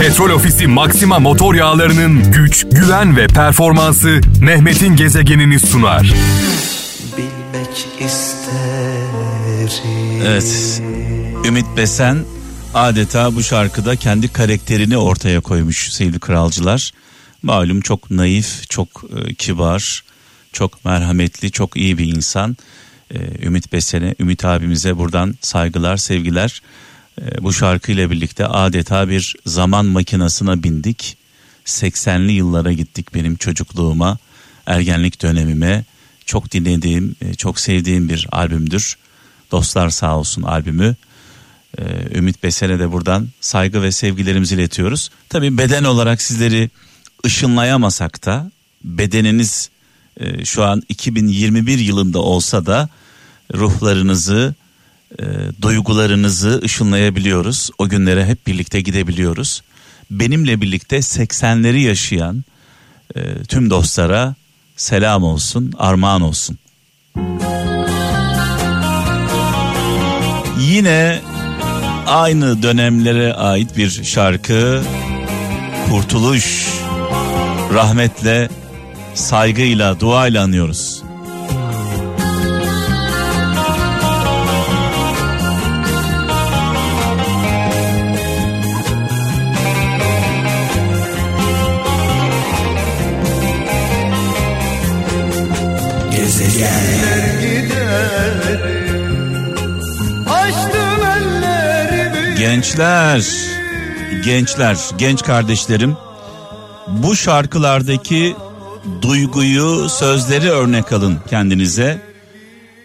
Petrol 0.00 0.30
Ofisi 0.30 0.66
Maxima 0.66 1.18
motor 1.18 1.54
yağlarının 1.54 2.32
güç, 2.32 2.66
güven 2.72 3.16
ve 3.16 3.26
performansı 3.26 4.20
Mehmet'in 4.40 4.96
gezegenini 4.96 5.60
sunar. 5.60 6.14
Bilmek 7.16 7.86
isterim. 8.00 9.70
Evet. 10.26 10.82
Ümit 11.46 11.66
Besen 11.76 12.24
adeta 12.74 13.34
bu 13.34 13.42
şarkıda 13.42 13.96
kendi 13.96 14.32
karakterini 14.32 14.96
ortaya 14.96 15.40
koymuş 15.40 15.92
sevgili 15.92 16.18
kralcılar. 16.18 16.92
Malum 17.42 17.80
çok 17.80 18.10
naif, 18.10 18.70
çok 18.70 18.88
e, 19.16 19.34
kibar, 19.34 20.04
çok 20.52 20.84
merhametli, 20.84 21.50
çok 21.50 21.76
iyi 21.76 21.98
bir 21.98 22.16
insan. 22.16 22.56
E, 23.14 23.46
Ümit 23.46 23.72
Besen'e, 23.72 24.14
Ümit 24.20 24.44
abimize 24.44 24.98
buradan 24.98 25.34
saygılar, 25.40 25.96
sevgiler. 25.96 26.62
E, 27.20 27.42
bu 27.42 27.52
şarkıyla 27.52 28.10
birlikte 28.10 28.46
adeta 28.46 29.08
bir 29.08 29.36
zaman 29.46 29.86
makinasına 29.86 30.62
bindik. 30.62 31.16
80'li 31.64 32.32
yıllara 32.32 32.72
gittik 32.72 33.14
benim 33.14 33.36
çocukluğuma, 33.36 34.18
ergenlik 34.66 35.22
dönemime. 35.22 35.84
Çok 36.26 36.52
dinlediğim, 36.52 37.16
e, 37.20 37.34
çok 37.34 37.60
sevdiğim 37.60 38.08
bir 38.08 38.26
albümdür. 38.32 38.96
Dostlar 39.50 39.90
sağ 39.90 40.18
olsun 40.18 40.42
albümü. 40.42 40.96
Ee, 41.78 42.18
Ümit 42.18 42.42
Besen'e 42.42 42.78
de 42.78 42.92
buradan 42.92 43.28
saygı 43.40 43.82
ve 43.82 43.92
sevgilerimizi 43.92 44.54
iletiyoruz. 44.54 45.10
Tabii 45.28 45.58
beden 45.58 45.84
olarak 45.84 46.22
sizleri 46.22 46.70
ışınlayamasak 47.26 48.26
da 48.26 48.50
bedeniniz 48.84 49.70
e, 50.16 50.44
şu 50.44 50.64
an 50.64 50.82
2021 50.88 51.78
yılında 51.78 52.18
olsa 52.18 52.66
da 52.66 52.88
ruhlarınızı, 53.54 54.54
e, 55.18 55.24
duygularınızı 55.62 56.60
ışınlayabiliyoruz. 56.64 57.70
O 57.78 57.88
günlere 57.88 58.26
hep 58.26 58.46
birlikte 58.46 58.80
gidebiliyoruz. 58.80 59.62
Benimle 60.10 60.60
birlikte 60.60 60.96
80'leri 60.96 61.78
yaşayan 61.78 62.44
e, 63.16 63.42
tüm 63.48 63.70
dostlara 63.70 64.34
selam 64.76 65.22
olsun, 65.22 65.72
armağan 65.78 66.22
olsun. 66.22 66.58
Yine 70.60 71.20
aynı 72.06 72.62
dönemlere 72.62 73.34
ait 73.34 73.76
bir 73.76 73.90
şarkı 74.04 74.82
Kurtuluş 75.90 76.66
rahmetle 77.74 78.48
saygıyla 79.14 80.00
duayla 80.00 80.42
anıyoruz. 80.42 81.02
Ellerimi. 101.36 102.38
Gençler, 102.38 103.24
gençler, 104.24 104.76
genç 104.98 105.22
kardeşlerim 105.22 105.96
bu 106.88 107.16
şarkılardaki 107.16 108.36
duyguyu, 109.02 109.88
sözleri 109.88 110.50
örnek 110.50 110.92
alın 110.92 111.18
kendinize. 111.30 112.02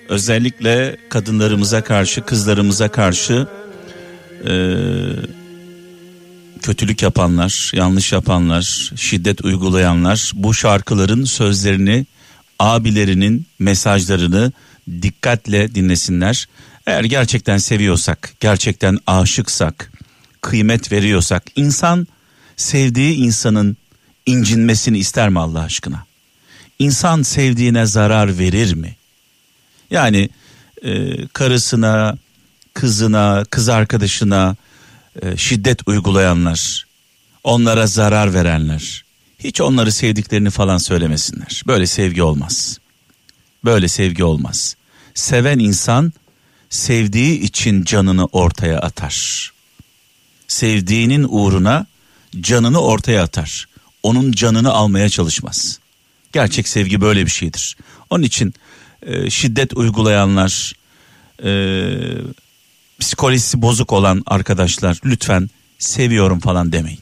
Özellikle 0.09 0.97
kadınlarımıza 1.09 1.83
karşı, 1.83 2.21
kızlarımıza 2.21 2.87
karşı 2.87 3.47
eee, 4.45 4.53
kötülük 6.61 7.01
yapanlar, 7.01 7.71
yanlış 7.73 8.11
yapanlar, 8.11 8.91
şiddet 8.95 9.45
uygulayanlar 9.45 10.31
bu 10.35 10.53
şarkıların 10.53 11.25
sözlerini, 11.25 12.05
abilerinin 12.61 13.45
mesajlarını 13.59 14.51
dikkatle 15.01 15.75
dinlesinler. 15.75 16.47
Eğer 16.85 17.03
gerçekten 17.03 17.57
seviyorsak, 17.57 18.33
gerçekten 18.39 18.99
aşıksak, 19.07 19.91
kıymet 20.41 20.91
veriyorsak, 20.91 21.43
insan 21.55 22.07
sevdiği 22.57 23.15
insanın 23.15 23.77
incinmesini 24.25 24.97
ister 24.97 25.29
mi 25.29 25.39
Allah 25.39 25.59
aşkına? 25.61 26.05
İnsan 26.79 27.21
sevdiğine 27.21 27.85
zarar 27.85 28.37
verir 28.37 28.73
mi? 28.73 28.95
Yani 29.91 30.29
e, 30.83 31.27
karısına, 31.27 32.17
kızına, 32.73 33.43
kız 33.49 33.69
arkadaşına 33.69 34.55
e, 35.21 35.37
şiddet 35.37 35.87
uygulayanlar, 35.87 36.85
onlara 37.43 37.87
zarar 37.87 38.33
verenler, 38.33 39.03
hiç 39.43 39.61
onları 39.61 39.91
sevdiklerini 39.91 40.49
falan 40.49 40.77
söylemesinler. 40.77 41.63
Böyle 41.67 41.87
sevgi 41.87 42.23
olmaz. 42.23 42.79
Böyle 43.65 43.87
sevgi 43.87 44.23
olmaz. 44.23 44.75
Seven 45.13 45.59
insan 45.59 46.13
sevdiği 46.69 47.39
için 47.39 47.83
canını 47.83 48.25
ortaya 48.25 48.79
atar. 48.79 49.51
Sevdiğinin 50.47 51.25
uğruna 51.29 51.85
canını 52.41 52.81
ortaya 52.81 53.23
atar. 53.23 53.67
Onun 54.03 54.31
canını 54.31 54.71
almaya 54.71 55.09
çalışmaz. 55.09 55.79
Gerçek 56.33 56.67
sevgi 56.67 57.01
böyle 57.01 57.25
bir 57.25 57.31
şeydir. 57.31 57.77
Onun 58.09 58.23
için 58.23 58.53
e, 59.01 59.29
şiddet 59.29 59.73
uygulayanlar, 59.73 60.73
e, 61.43 61.51
psikolojisi 62.99 63.61
bozuk 63.61 63.93
olan 63.93 64.23
arkadaşlar 64.25 64.99
lütfen 65.05 65.49
seviyorum 65.79 66.39
falan 66.39 66.71
demeyin. 66.71 66.99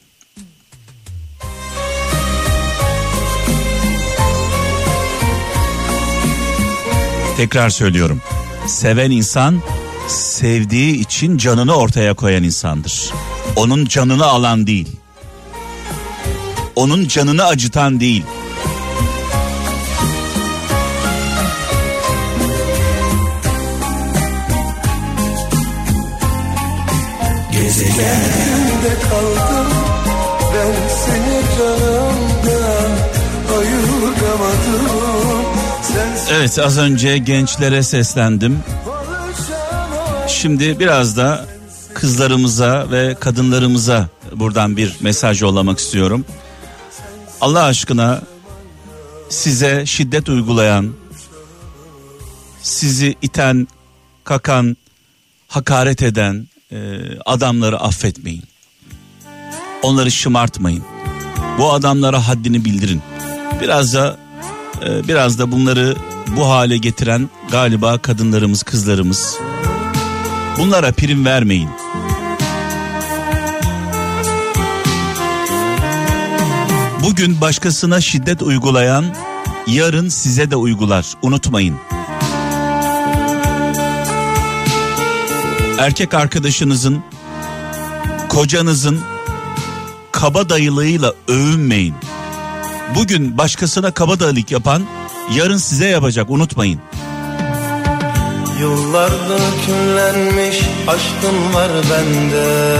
Tekrar 7.40 7.70
söylüyorum. 7.70 8.20
Seven 8.66 9.10
insan 9.10 9.62
sevdiği 10.08 10.94
için 10.94 11.38
canını 11.38 11.74
ortaya 11.74 12.14
koyan 12.14 12.42
insandır. 12.42 13.10
Onun 13.56 13.84
canını 13.86 14.24
alan 14.26 14.66
değil. 14.66 14.88
Onun 16.76 17.08
canını 17.08 17.44
acıtan 17.44 18.00
değil. 18.00 18.24
Gezegeninde 27.52 28.49
Evet 36.32 36.58
az 36.58 36.78
önce 36.78 37.18
gençlere 37.18 37.82
seslendim. 37.82 38.58
Şimdi 40.28 40.78
biraz 40.78 41.16
da 41.16 41.46
kızlarımıza 41.94 42.90
ve 42.90 43.16
kadınlarımıza 43.20 44.08
buradan 44.32 44.76
bir 44.76 44.96
mesaj 45.00 45.42
yollamak 45.42 45.78
istiyorum. 45.78 46.24
Allah 47.40 47.62
aşkına 47.62 48.22
size 49.28 49.86
şiddet 49.86 50.28
uygulayan, 50.28 50.92
sizi 52.62 53.14
iten, 53.22 53.68
kakan, 54.24 54.76
hakaret 55.48 56.02
eden 56.02 56.48
e, 56.72 56.98
adamları 57.26 57.80
affetmeyin. 57.80 58.44
Onları 59.82 60.10
şımartmayın. 60.10 60.84
Bu 61.58 61.72
adamlara 61.72 62.28
haddini 62.28 62.64
bildirin. 62.64 63.02
Biraz 63.60 63.94
da 63.94 64.16
e, 64.86 65.08
biraz 65.08 65.38
da 65.38 65.52
bunları 65.52 65.96
bu 66.36 66.48
hale 66.48 66.78
getiren 66.78 67.30
galiba 67.50 67.98
kadınlarımız, 67.98 68.62
kızlarımız. 68.62 69.36
Bunlara 70.58 70.92
prim 70.92 71.24
vermeyin. 71.24 71.68
Bugün 77.02 77.40
başkasına 77.40 78.00
şiddet 78.00 78.42
uygulayan 78.42 79.04
yarın 79.66 80.08
size 80.08 80.50
de 80.50 80.56
uygular. 80.56 81.06
Unutmayın. 81.22 81.76
Erkek 85.78 86.14
arkadaşınızın, 86.14 87.02
kocanızın 88.28 89.00
kabadayılığıyla 90.12 91.14
övünmeyin. 91.28 91.94
Bugün 92.94 93.38
başkasına 93.38 93.90
kabadayılık 93.90 94.50
yapan 94.50 94.82
yarın 95.36 95.56
size 95.56 95.86
yapacak 95.86 96.30
unutmayın. 96.30 96.80
Yıllardır 98.60 99.42
küllenmiş 99.66 100.60
aşkın 100.88 101.54
var 101.54 101.70
bende. 101.90 102.76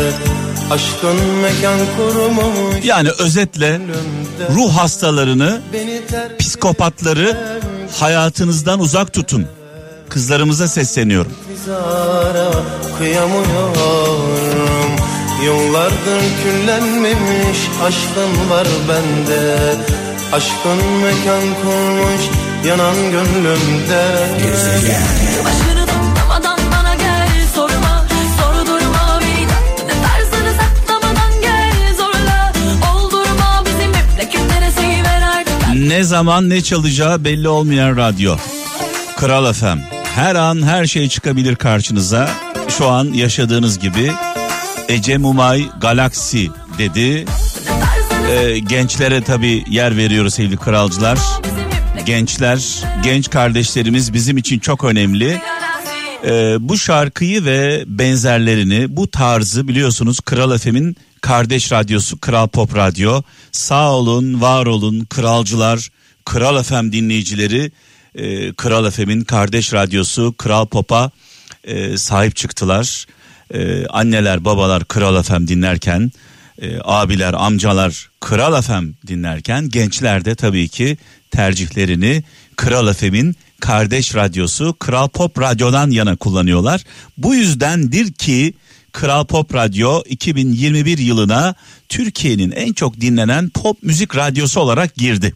Aşkın 0.71 1.17
mekan 1.43 1.79
kurumuş. 1.97 2.85
Yani 2.85 3.09
özetle 3.19 3.81
ruh 4.55 4.73
hastalarını, 4.73 5.61
psikopatları 6.39 7.61
hayatınızdan 8.01 8.81
uzak 8.81 9.13
tutun. 9.13 9.47
Kızlarımıza 10.09 10.69
sesleniyorum. 10.69 11.33
Yıllardır 15.45 16.23
küllenmemiş 16.45 17.59
aşkın 17.83 18.51
var 18.51 18.67
bende 18.89 19.59
Aşkın 20.33 20.79
mekan 21.03 21.43
kurmuş 21.63 22.23
yanan 22.67 22.97
gönlümde 23.11 24.29
bana 26.73 26.95
gel 26.95 27.29
sorma 27.55 28.07
beni 29.21 29.47
ne 29.87 29.93
tarzını 30.03 30.53
saklamadan 30.61 31.41
gel 31.43 31.97
zorla 31.97 32.53
Oldurma 32.95 33.63
bizim 33.67 33.91
memleket 33.91 34.41
neresi 34.51 35.05
ver 35.05 35.23
artık 35.23 35.89
Ne 35.89 36.05
zaman 36.05 36.51
ne 36.51 36.61
çalacağı 36.61 37.25
belli 37.25 37.49
olmayan 37.49 37.97
radyo. 37.97 38.37
Kral 39.17 39.53
FM. 39.53 39.79
Her 40.15 40.35
an 40.35 40.63
her 40.63 40.87
şey 40.87 41.09
çıkabilir 41.09 41.57
karşınıza. 41.57 42.31
Şu 42.69 42.89
an 42.89 43.05
yaşadığınız 43.13 43.79
gibi 43.79 44.13
Ece 44.89 45.19
Mumay 45.19 45.69
Galaxy 45.81 46.47
dedi. 46.79 47.27
Ee, 48.31 48.59
gençlere 48.59 49.23
tabi 49.23 49.65
yer 49.69 49.97
veriyoruz 49.97 50.35
sevgili 50.35 50.57
kralcılar. 50.57 51.19
Gençler, 52.07 52.85
genç 53.05 53.31
kardeşlerimiz 53.31 54.13
bizim 54.13 54.37
için 54.37 54.59
çok 54.59 54.85
önemli. 54.85 55.41
Ee, 56.25 56.57
bu 56.61 56.79
şarkıyı 56.79 57.45
ve 57.45 57.85
benzerlerini, 57.87 58.97
bu 58.97 59.11
tarzı 59.11 59.69
biliyorsunuz 59.69 60.21
Kral 60.21 60.59
FM'in 60.59 60.97
kardeş 61.21 61.73
radyosu 61.73 62.21
Kral 62.21 62.49
Pop 62.49 62.77
Radyo. 62.77 63.23
Sağ 63.53 63.93
olun, 63.93 64.41
var 64.41 64.67
olun 64.67 65.05
kralcılar, 65.05 65.89
Kral 66.25 66.63
FM 66.63 66.93
dinleyicileri. 66.93 67.73
e, 68.15 68.53
Kral 68.53 68.91
FM'in 68.91 69.21
kardeş 69.21 69.73
radyosu 69.73 70.35
Kral 70.39 70.67
Pop'a 70.67 71.11
e, 71.65 71.97
sahip 71.97 72.37
çıktılar. 72.37 73.07
E, 73.55 73.87
anneler, 73.87 74.45
babalar 74.45 74.85
Kral 74.85 75.23
FM 75.23 75.47
dinlerken, 75.49 76.13
e, 76.61 76.79
abiler, 76.85 77.35
amcalar 77.35 78.11
Kral 78.21 78.63
FM 78.63 78.85
dinlerken, 79.07 79.69
gençler 79.69 80.25
de 80.25 80.35
tabii 80.35 80.69
ki 80.69 80.97
tercihlerini 81.31 82.25
Kral 82.57 82.93
FM'in 82.93 83.37
kardeş 83.61 84.15
radyosu 84.15 84.77
Kral 84.79 85.09
Pop 85.09 85.41
Radyo'dan 85.41 85.91
yana 85.91 86.17
kullanıyorlar. 86.17 86.85
Bu 87.19 87.35
yüzdendir 87.35 88.13
ki 88.13 88.55
Kral 88.93 89.25
Pop 89.25 89.55
Radyo 89.55 90.03
2021 90.09 90.99
yılına 90.99 91.55
Türkiye'nin 91.89 92.51
en 92.51 92.73
çok 92.73 93.01
dinlenen 93.01 93.49
pop 93.49 93.83
müzik 93.83 94.17
radyosu 94.17 94.61
olarak 94.61 94.95
girdi. 94.95 95.35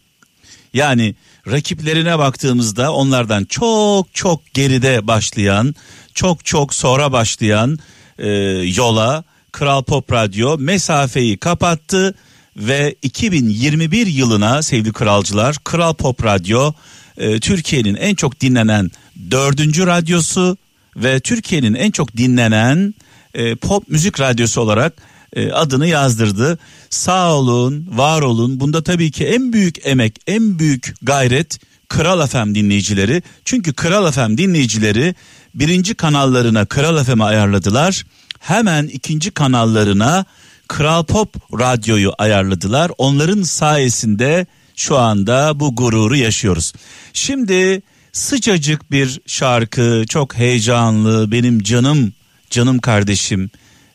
Yani 0.75 1.15
rakiplerine 1.51 2.19
baktığımızda 2.19 2.93
onlardan 2.93 3.45
çok 3.45 4.15
çok 4.15 4.55
geride 4.55 5.07
başlayan, 5.07 5.75
çok 6.15 6.45
çok 6.45 6.75
sonra 6.75 7.13
başlayan 7.13 7.79
e, 8.19 8.29
yola 8.77 9.25
Kral 9.55 9.83
Pop 9.83 10.13
Radyo 10.13 10.59
mesafeyi 10.59 11.37
kapattı 11.37 12.15
ve 12.57 12.95
2021 13.03 14.07
yılına 14.07 14.63
sevgili 14.63 14.93
kralcılar 14.93 15.57
Kral 15.65 15.95
Pop 15.95 16.25
Radyo 16.25 16.73
e, 17.17 17.41
Türkiye'nin 17.41 17.95
en 17.95 18.15
çok 18.15 18.41
dinlenen 18.41 18.91
dördüncü 19.31 19.87
radyosu 19.87 20.57
ve 20.97 21.21
Türkiye'nin 21.21 21.75
en 21.75 21.91
çok 21.91 22.17
dinlenen 22.17 22.95
e, 23.35 23.55
pop 23.55 23.89
müzik 23.89 24.21
radyosu 24.21 24.61
olarak 24.61 24.93
e, 25.37 25.53
adını 25.53 25.87
yazdırdı. 25.87 26.59
Sağ 26.91 27.35
olun, 27.35 27.87
var 27.91 28.23
olun. 28.23 28.61
Bunda 28.61 28.83
tabii 28.83 29.11
ki 29.11 29.27
en 29.27 29.53
büyük 29.53 29.87
emek, 29.87 30.17
en 30.27 30.59
büyük 30.59 30.95
gayret 31.03 31.59
Kral 31.89 32.27
FM 32.27 32.55
dinleyicileri. 32.55 33.23
Çünkü 33.45 33.73
Kral 33.73 34.13
FM 34.13 34.39
dinleyicileri 34.39 35.15
birinci 35.55 35.95
kanallarına 35.95 36.65
Kral 36.67 37.05
FM'i 37.05 37.25
ayarladılar. 37.25 38.05
Hemen 38.45 38.87
ikinci 38.87 39.31
kanallarına 39.31 40.25
Kral 40.69 41.05
Pop 41.05 41.37
radyoyu 41.61 42.13
ayarladılar. 42.19 42.91
Onların 42.99 43.43
sayesinde 43.43 44.47
şu 44.77 44.99
anda 44.99 45.61
bu 45.61 45.77
gururu 45.77 46.17
yaşıyoruz. 46.17 46.73
Şimdi 47.13 47.83
sıcacık 48.13 48.91
bir 48.91 49.21
şarkı, 49.27 50.05
çok 50.09 50.35
heyecanlı, 50.35 51.33
benim 51.33 51.63
canım, 51.63 52.13
canım 52.51 52.79
kardeşim 52.79 53.51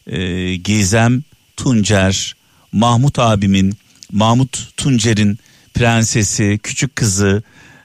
e, 0.08 0.56
Gizem 0.56 1.24
Tuncer, 1.58 2.36
Mahmut 2.72 3.20
abimin, 3.20 3.78
Mahmut 4.12 4.78
Tuncer'in 4.78 5.40
prensesi, 5.74 6.60
küçük 6.64 6.96
kızı, 6.96 7.44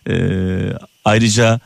e, 0.09 0.15
ayrıca 1.05 1.61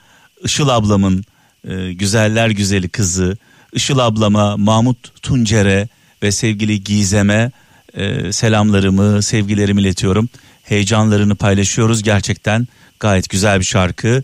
Işıl 0.45 0.69
ablamın 0.69 1.25
e, 1.69 1.93
güzeller 1.93 2.51
güzeli 2.51 2.89
kızı, 2.89 3.37
Işıl 3.73 3.99
ablama, 3.99 4.57
Mahmut 4.57 5.23
Tuncer'e 5.23 5.89
ve 6.23 6.33
sevgili 6.33 6.85
Gizem'e 6.85 7.53
e, 7.95 8.33
selamlarımı, 8.33 9.23
sevgilerimi 9.23 9.81
iletiyorum. 9.81 10.29
Heyecanlarını 10.63 11.35
paylaşıyoruz 11.35 12.03
gerçekten 12.03 12.69
gayet 13.01 13.29
güzel 13.29 13.61
bir 13.61 13.65
şarkı. 13.65 14.23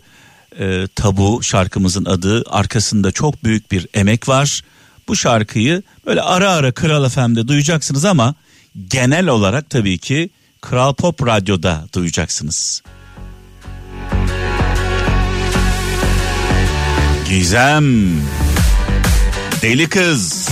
E, 0.59 0.87
Tabu 0.95 1.43
şarkımızın 1.43 2.05
adı 2.05 2.43
arkasında 2.49 3.11
çok 3.11 3.43
büyük 3.43 3.71
bir 3.71 3.87
emek 3.93 4.29
var. 4.29 4.61
Bu 5.07 5.15
şarkıyı 5.15 5.83
böyle 6.05 6.21
ara 6.21 6.51
ara 6.51 6.71
Kral 6.71 7.09
FM'de 7.09 7.47
duyacaksınız 7.47 8.05
ama 8.05 8.35
genel 8.87 9.27
olarak 9.27 9.69
tabii 9.69 9.97
ki 9.97 10.29
Kral 10.61 10.93
Pop 10.93 11.27
Radyo'da 11.27 11.87
duyacaksınız. 11.93 12.81
Gizem 17.29 18.11
Deli 19.65 19.89
kız 19.89 20.49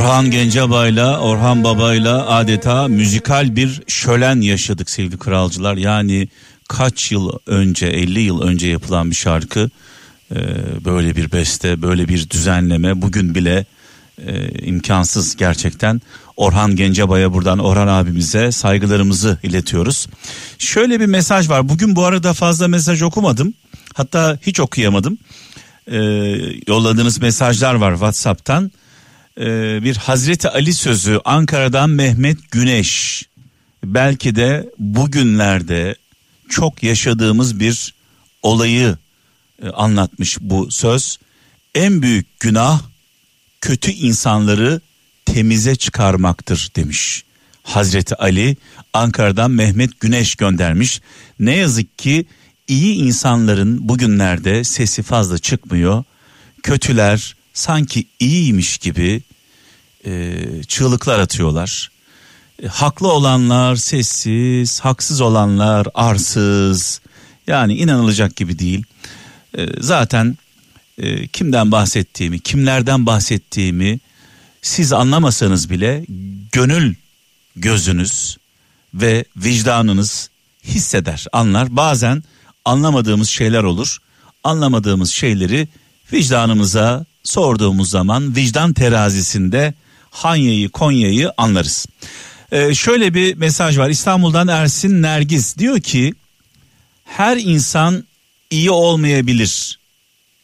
Orhan 0.00 0.30
Gencebay'la 0.30 1.20
Orhan 1.20 1.64
Baba'yla 1.64 2.26
adeta 2.26 2.88
müzikal 2.88 3.56
bir 3.56 3.82
şölen 3.86 4.40
yaşadık 4.40 4.90
sevgili 4.90 5.18
kralcılar. 5.18 5.76
Yani 5.76 6.28
kaç 6.68 7.12
yıl 7.12 7.32
önce 7.46 7.86
50 7.86 8.20
yıl 8.20 8.42
önce 8.42 8.66
yapılan 8.66 9.10
bir 9.10 9.16
şarkı 9.16 9.70
e, 10.30 10.36
böyle 10.84 11.16
bir 11.16 11.32
beste 11.32 11.82
böyle 11.82 12.08
bir 12.08 12.30
düzenleme 12.30 13.02
bugün 13.02 13.34
bile 13.34 13.64
e, 14.26 14.48
imkansız 14.48 15.36
gerçekten. 15.36 16.00
Orhan 16.36 16.76
Gencebay'a 16.76 17.32
buradan 17.32 17.58
Orhan 17.58 17.88
abimize 17.88 18.52
saygılarımızı 18.52 19.38
iletiyoruz. 19.42 20.06
Şöyle 20.58 21.00
bir 21.00 21.06
mesaj 21.06 21.48
var 21.48 21.68
bugün 21.68 21.96
bu 21.96 22.04
arada 22.04 22.32
fazla 22.32 22.68
mesaj 22.68 23.02
okumadım 23.02 23.54
hatta 23.94 24.38
hiç 24.42 24.60
okuyamadım. 24.60 25.18
E, 25.86 25.98
yolladığınız 26.68 27.20
mesajlar 27.20 27.74
var 27.74 27.92
Whatsapp'tan 27.92 28.72
Ee, 29.40 29.82
bir 29.82 29.96
Hazreti 29.96 30.48
Ali 30.48 30.74
sözü 30.74 31.20
Ankara'dan 31.24 31.90
Mehmet 31.90 32.50
Güneş. 32.50 33.22
Belki 33.84 34.36
de 34.36 34.70
bugünlerde 34.78 35.96
çok 36.48 36.82
yaşadığımız 36.82 37.60
bir 37.60 37.94
olayı 38.42 38.96
e, 39.62 39.68
anlatmış 39.68 40.38
bu 40.40 40.70
söz. 40.70 41.18
En 41.74 42.02
büyük 42.02 42.40
günah 42.40 42.82
kötü 43.60 43.90
insanları 43.90 44.80
temize 45.24 45.76
çıkarmaktır 45.76 46.70
demiş. 46.76 47.24
Hazreti 47.62 48.16
Ali 48.16 48.56
Ankara'dan 48.92 49.50
Mehmet 49.50 50.00
Güneş 50.00 50.34
göndermiş. 50.34 51.00
Ne 51.38 51.56
yazık 51.56 51.98
ki 51.98 52.26
iyi 52.68 52.94
insanların 52.94 53.88
bugünlerde 53.88 54.64
sesi 54.64 55.02
fazla 55.02 55.38
çıkmıyor. 55.38 56.04
Kötüler 56.62 57.36
sanki 57.52 58.04
iyiymiş 58.20 58.78
gibi 58.78 59.22
e, 60.06 60.42
çığlıklar 60.68 61.18
atıyorlar. 61.18 61.90
E, 62.62 62.66
haklı 62.66 63.12
olanlar 63.12 63.76
sessiz, 63.76 64.80
haksız 64.80 65.20
olanlar 65.20 65.86
arsız. 65.94 67.00
Yani 67.46 67.74
inanılacak 67.74 68.36
gibi 68.36 68.58
değil. 68.58 68.84
E, 69.58 69.66
zaten 69.80 70.38
e, 70.98 71.26
kimden 71.26 71.72
bahsettiğimi, 71.72 72.40
kimlerden 72.40 73.06
bahsettiğimi 73.06 74.00
siz 74.62 74.92
anlamasanız 74.92 75.70
bile 75.70 76.04
gönül 76.52 76.94
gözünüz 77.56 78.36
ve 78.94 79.24
vicdanınız 79.36 80.30
hisseder, 80.64 81.26
anlar. 81.32 81.76
Bazen 81.76 82.22
anlamadığımız 82.64 83.28
şeyler 83.28 83.62
olur. 83.62 83.98
Anlamadığımız 84.44 85.10
şeyleri 85.10 85.68
vicdanımıza 86.12 87.06
sorduğumuz 87.22 87.90
zaman 87.90 88.36
vicdan 88.36 88.72
terazisinde 88.72 89.74
Hanya'yı 90.10 90.68
Konya'yı 90.68 91.32
anlarız. 91.36 91.86
Ee, 92.52 92.74
şöyle 92.74 93.14
bir 93.14 93.34
mesaj 93.36 93.78
var 93.78 93.90
İstanbul'dan 93.90 94.48
Ersin 94.48 95.02
Nergiz 95.02 95.58
diyor 95.58 95.80
ki 95.80 96.14
her 97.04 97.36
insan 97.36 98.04
iyi 98.50 98.70
olmayabilir. 98.70 99.78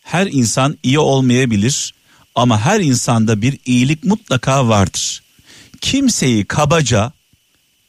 Her 0.03 0.27
insan 0.27 0.79
iyi 0.83 0.99
olmayabilir 0.99 1.95
ama 2.35 2.61
her 2.61 2.81
insanda 2.81 3.43
bir 3.43 3.59
iyilik 3.67 4.05
mutlaka 4.05 4.69
vardır. 4.69 5.23
Kimseyi 5.81 6.45
kabaca 6.45 7.13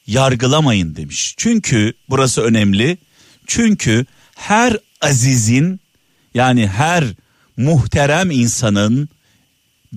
yargılamayın 0.08 0.96
demiş. 0.96 1.34
Çünkü 1.38 1.94
burası 2.10 2.42
önemli. 2.42 2.98
Çünkü 3.48 4.06
her 4.36 4.78
azizin 5.02 5.80
yani 6.34 6.68
her 6.68 7.04
muhterem 7.58 8.32
insanın 8.32 9.10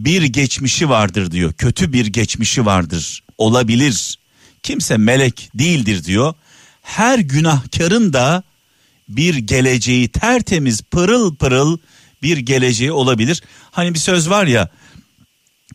bir 0.05 0.23
geçmişi 0.23 0.89
vardır 0.89 1.31
diyor. 1.31 1.53
Kötü 1.53 1.93
bir 1.93 2.07
geçmişi 2.07 2.67
vardır. 2.67 3.23
Olabilir. 3.39 4.19
Kimse 4.63 4.97
melek 4.97 5.51
değildir 5.55 6.05
diyor. 6.05 6.35
Her 6.83 7.19
günahkarın 7.19 8.13
da 8.13 8.43
bir 9.09 9.35
geleceği 9.35 10.09
tertemiz 10.09 10.83
pırıl 10.83 11.37
pırıl 11.37 11.79
bir 12.23 12.39
geleceği 12.39 12.93
olabilir. 12.93 13.43
Hani 13.71 13.95
bir 13.95 13.99
söz 13.99 14.31
var 14.31 14.47
ya 14.47 14.69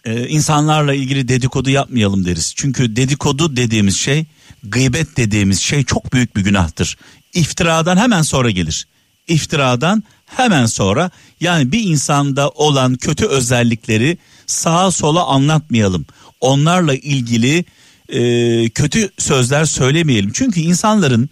e, 0.06 0.28
insanlarla 0.28 0.94
ilgili 0.94 1.28
dedikodu 1.28 1.70
yapmayalım 1.70 2.26
deriz. 2.26 2.54
Çünkü 2.56 2.96
dedikodu 2.96 3.56
dediğimiz 3.56 3.98
şey 3.98 4.26
gıybet 4.64 5.18
dediğimiz 5.18 5.62
şey 5.62 5.84
çok 5.84 6.14
büyük 6.14 6.36
bir 6.36 6.42
günahtır. 6.42 6.98
İftiradan 7.34 7.98
hemen 7.98 8.22
sonra 8.22 8.50
gelir. 8.50 8.88
İftiradan 9.28 10.04
hemen 10.26 10.66
sonra 10.66 11.12
yani 11.42 11.72
bir 11.72 11.84
insanda 11.84 12.50
olan 12.50 12.96
kötü 12.96 13.26
özellikleri 13.26 14.18
sağa 14.48 14.92
sola 14.92 15.26
anlatmayalım. 15.26 16.06
Onlarla 16.42 16.96
ilgili 16.96 17.66
e, 18.10 18.70
kötü 18.70 19.10
sözler 19.18 19.66
söylemeyelim. 19.66 20.32
Çünkü 20.34 20.60
insanların 20.60 21.30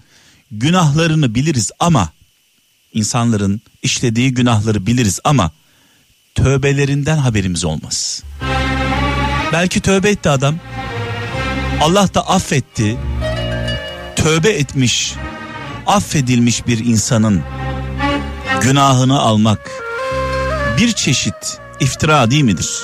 günahlarını 0.52 1.36
biliriz 1.36 1.72
ama 1.80 2.10
insanların 2.94 3.62
işlediği 3.84 4.34
günahları 4.34 4.86
biliriz 4.86 5.20
ama 5.24 5.52
tövbelerinden 6.36 7.18
haberimiz 7.18 7.66
olmaz. 7.66 8.24
Belki 9.54 9.80
tövbe 9.80 10.10
etti 10.10 10.30
adam. 10.30 10.56
Allah 11.82 12.14
da 12.14 12.30
affetti. 12.30 12.98
Tövbe 14.16 14.50
etmiş, 14.50 15.14
affedilmiş 15.86 16.68
bir 16.68 16.86
insanın 16.86 17.44
günahını 18.64 19.20
almak 19.20 19.72
bir 20.78 20.92
çeşit 20.92 21.60
iftira 21.80 22.32
değil 22.32 22.44
midir? 22.44 22.80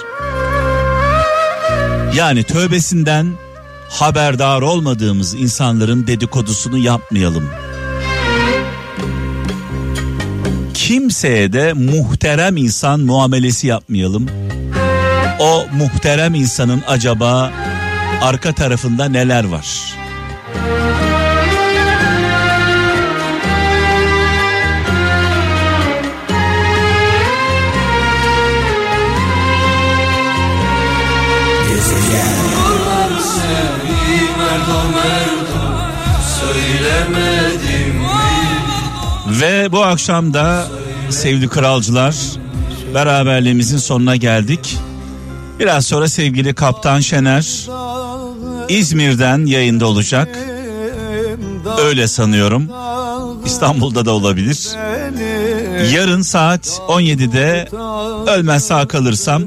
Yani 2.15 2.43
tövbesinden 2.43 3.33
haberdar 3.89 4.61
olmadığımız 4.61 5.33
insanların 5.33 6.07
dedikodusunu 6.07 6.77
yapmayalım. 6.77 7.49
Kimseye 10.73 11.53
de 11.53 11.73
muhterem 11.73 12.57
insan 12.57 12.99
muamelesi 12.99 13.67
yapmayalım. 13.67 14.27
O 15.39 15.65
muhterem 15.73 16.35
insanın 16.35 16.83
acaba 16.87 17.51
arka 18.21 18.53
tarafında 18.53 19.05
neler 19.05 19.43
var? 19.43 19.99
Akşam 40.09 40.33
da 40.33 40.67
sevgili 41.09 41.47
kralcılar 41.47 42.15
beraberliğimizin 42.93 43.77
sonuna 43.77 44.15
geldik. 44.15 44.77
Biraz 45.59 45.85
sonra 45.85 46.07
sevgili 46.07 46.53
Kaptan 46.53 46.99
Şener 46.99 47.67
İzmir'den 48.69 49.45
yayında 49.45 49.87
olacak. 49.87 50.39
Öyle 51.79 52.07
sanıyorum. 52.07 52.67
İstanbul'da 53.45 54.05
da 54.05 54.11
olabilir. 54.11 54.69
Yarın 55.93 56.21
saat 56.21 56.67
17'de 56.87 57.67
ölmez 58.31 58.67
sağ 58.67 58.87
kalırsam 58.87 59.43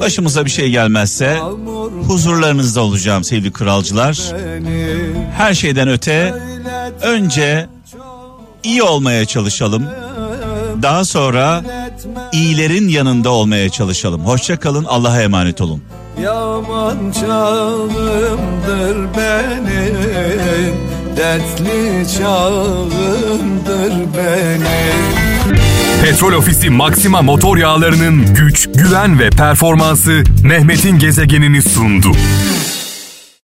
başımıza 0.00 0.44
bir 0.44 0.50
şey 0.50 0.70
gelmezse 0.70 1.38
huzurlarınızda 2.06 2.80
olacağım 2.80 3.24
sevgili 3.24 3.52
kralcılar. 3.52 4.18
Her 5.36 5.54
şeyden 5.54 5.88
öte 5.88 6.34
önce 7.02 7.66
iyi 8.64 8.82
olmaya 8.82 9.24
çalışalım. 9.24 9.82
Daha 10.82 11.04
sonra 11.04 11.62
iyilerin 12.32 12.88
yanında 12.88 13.30
olmaya 13.30 13.68
çalışalım. 13.68 14.26
Hoşça 14.26 14.56
kalın. 14.60 14.84
Allah'a 14.84 15.22
emanet 15.22 15.60
olun. 15.60 15.82
Yaman 16.22 17.12
çağımdır 17.12 18.96
benim 19.16 20.74
Dertli 21.16 22.06
çağımdır 22.18 23.92
benim 24.16 24.98
Petrol 26.02 26.32
Ofisi 26.32 26.70
Maxima 26.70 27.22
motor 27.22 27.56
yağlarının 27.56 28.34
güç, 28.34 28.68
güven 28.74 29.18
ve 29.18 29.30
performansı 29.30 30.22
Mehmet'in 30.44 30.98
gezegenini 30.98 31.62
sundu. 31.62 32.12